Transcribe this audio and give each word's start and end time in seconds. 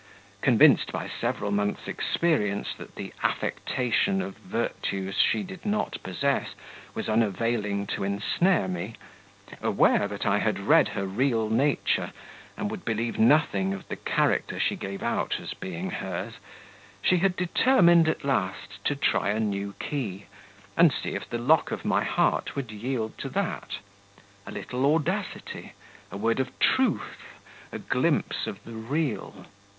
Convinced 0.41 0.91
by 0.91 1.07
several 1.07 1.51
months' 1.51 1.87
experience 1.87 2.73
that 2.73 2.95
the 2.95 3.13
affectation 3.21 4.19
of 4.19 4.33
virtues 4.37 5.13
she 5.19 5.43
did 5.43 5.63
not 5.63 6.01
possess 6.01 6.55
was 6.95 7.07
unavailing 7.07 7.85
to 7.85 8.03
ensnare 8.03 8.67
me 8.67 8.95
aware 9.61 10.07
that 10.07 10.25
I 10.25 10.39
had 10.39 10.57
read 10.57 10.87
her 10.87 11.05
real 11.05 11.51
nature, 11.51 12.13
and 12.57 12.71
would 12.71 12.83
believe 12.83 13.19
nothing 13.19 13.75
of 13.75 13.87
the 13.89 13.95
character 13.95 14.59
she 14.59 14.75
gave 14.75 15.03
out 15.03 15.35
as 15.39 15.53
being 15.53 15.91
hers 15.91 16.33
she 17.03 17.17
had 17.17 17.35
determined, 17.35 18.07
at 18.07 18.25
last, 18.25 18.83
to 18.85 18.95
try 18.95 19.29
a 19.29 19.39
new 19.39 19.73
key, 19.77 20.25
and 20.75 20.91
see 20.91 21.13
if 21.13 21.29
the 21.29 21.37
lock 21.37 21.69
of 21.69 21.85
my 21.85 22.03
heart 22.03 22.55
would 22.55 22.71
yield 22.71 23.19
to 23.19 23.29
that; 23.29 23.77
a 24.47 24.51
little 24.51 24.95
audacity, 24.95 25.73
a 26.11 26.17
word 26.17 26.39
of 26.39 26.57
truth, 26.57 27.37
a 27.71 27.77
glimpse 27.77 28.47
of 28.47 28.63
the 28.63 28.73
real. 28.73 29.45